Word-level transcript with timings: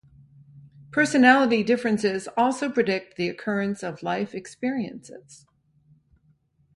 Personality 0.89 1.61
differences 1.61 2.27
also 2.35 2.71
predict 2.71 3.17
the 3.17 3.29
occurrence 3.29 3.83
of 3.83 4.01
life 4.01 4.33
experiences. 4.33 5.45